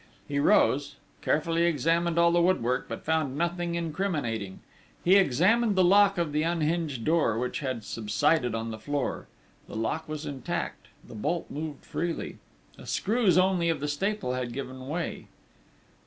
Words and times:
He 0.27 0.39
rose, 0.39 0.95
carefully 1.21 1.61
examined 1.65 2.17
all 2.17 2.31
the 2.31 2.41
woodwork, 2.41 2.87
but 2.89 3.05
found 3.05 3.37
nothing 3.37 3.75
incriminating. 3.75 4.61
He 5.03 5.15
examined 5.15 5.75
the 5.75 5.83
lock 5.83 6.17
of 6.17 6.31
the 6.31 6.41
unhinged 6.41 7.03
door, 7.05 7.37
which 7.37 7.59
had 7.59 7.83
subsided 7.83 8.55
on 8.55 8.71
the 8.71 8.79
floor. 8.79 9.27
The 9.67 9.75
lock 9.75 10.09
was 10.09 10.25
intact, 10.25 10.87
the 11.07 11.13
bolt 11.13 11.51
moved 11.51 11.85
freely: 11.85 12.39
the 12.77 12.87
screws 12.87 13.37
only 13.37 13.69
of 13.69 13.79
the 13.79 13.87
staple 13.87 14.33
had 14.33 14.53
given 14.53 14.87
way. 14.87 15.27